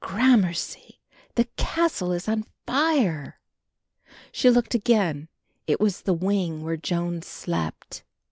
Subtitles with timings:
[0.03, 0.99] "Gramercy,
[1.35, 3.39] the castle is on fire."
[4.31, 5.27] She looked again;
[5.67, 8.03] it was the wing where Joan slept.